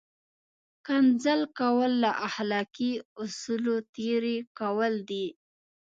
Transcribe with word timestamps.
کنځل 0.85 1.41
کول 1.59 1.91
له 2.03 2.11
اخلاقي 2.27 2.91
اصولو 3.21 3.75
تېری 3.95 4.37
کول 4.59 4.93
دي! 5.09 5.25